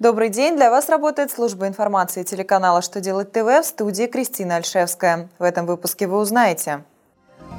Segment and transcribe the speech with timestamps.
[0.00, 0.56] Добрый день!
[0.56, 5.28] Для вас работает служба информации телеканала «Что делать ТВ» в студии Кристина Альшевская.
[5.38, 6.84] В этом выпуске вы узнаете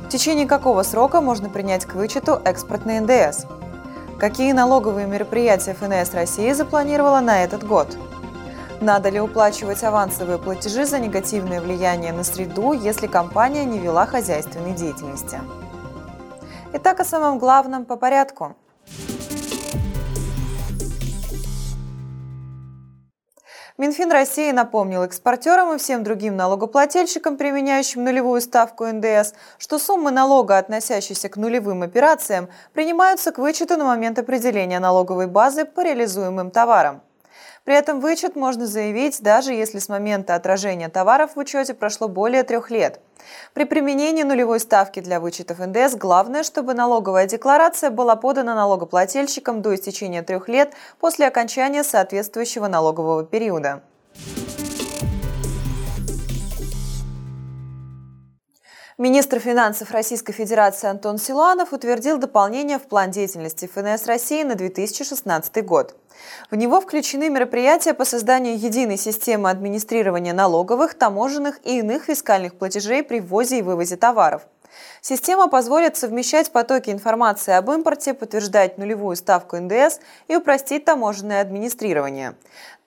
[0.07, 3.45] В течение какого срока можно принять к вычету экспортный НДС?
[4.19, 7.95] Какие налоговые мероприятия ФНС России запланировала на этот год?
[8.81, 14.73] Надо ли уплачивать авансовые платежи за негативное влияние на среду, если компания не вела хозяйственной
[14.73, 15.39] деятельности?
[16.73, 18.55] Итак, о самом главном по порядку–
[23.81, 30.59] Минфин России напомнил экспортерам и всем другим налогоплательщикам, применяющим нулевую ставку НДС, что суммы налога,
[30.59, 37.01] относящиеся к нулевым операциям, принимаются к вычету на момент определения налоговой базы по реализуемым товарам.
[37.63, 42.43] При этом вычет можно заявить, даже если с момента отражения товаров в учете прошло более
[42.43, 42.99] трех лет.
[43.53, 49.75] При применении нулевой ставки для вычетов НДС главное, чтобы налоговая декларация была подана налогоплательщикам до
[49.75, 53.83] истечения трех лет после окончания соответствующего налогового периода.
[59.01, 65.65] Министр финансов Российской Федерации Антон Силуанов утвердил дополнение в план деятельности ФНС России на 2016
[65.65, 65.95] год.
[66.51, 73.01] В него включены мероприятия по созданию единой системы администрирования налоговых, таможенных и иных фискальных платежей
[73.01, 74.43] при ввозе и вывозе товаров.
[75.01, 82.35] Система позволит совмещать потоки информации об импорте, подтверждать нулевую ставку НДС и упростить таможенное администрирование.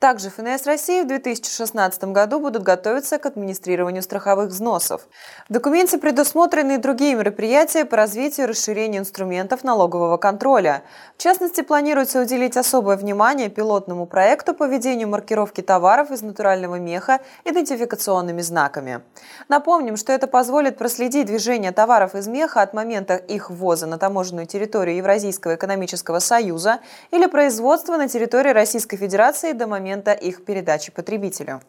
[0.04, 5.08] Также ФНС России в 2016 году будут готовиться к администрированию страховых взносов.
[5.48, 10.82] В документе предусмотрены и другие мероприятия по развитию и расширению инструментов налогового контроля.
[11.16, 17.20] В частности, планируется уделить особое внимание пилотному проекту по ведению маркировки товаров из натурального меха
[17.44, 19.00] идентификационными знаками.
[19.48, 24.46] Напомним, что это позволит проследить движение товаров из меха от момента их ввоза на таможенную
[24.46, 31.60] территорию Евразийского экономического союза или производства на территории Российской Федерации до момента их передачи потребителю.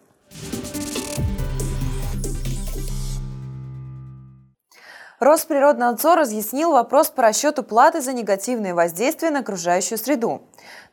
[5.20, 10.42] Росприроднадзор разъяснил вопрос по расчету платы за негативные воздействия на окружающую среду.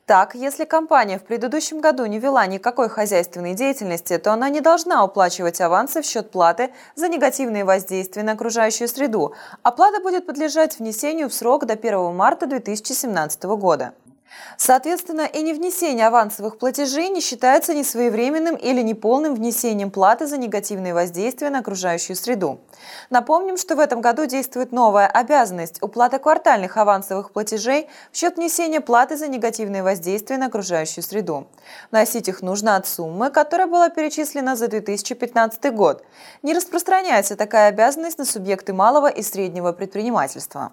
[0.07, 5.05] Так, если компания в предыдущем году не вела никакой хозяйственной деятельности, то она не должна
[5.05, 9.35] уплачивать авансы в счет платы за негативные воздействия на окружающую среду.
[9.63, 13.93] Оплата будет подлежать внесению в срок до 1 марта 2017 года.
[14.57, 21.51] Соответственно, и невнесение авансовых платежей не считается несвоевременным или неполным внесением платы за негативные воздействия
[21.51, 22.61] на окружающую среду.
[23.11, 28.81] Напомним, что в этом году действует новая обязанность– уплата квартальных авансовых платежей в счет внесения
[28.81, 31.49] платы за негативные воздействия на окружающую среду.
[31.91, 36.05] Носить их нужно от суммы, которая была перечислена за 2015 год.
[36.43, 40.73] Не распространяется такая обязанность на субъекты малого и среднего предпринимательства.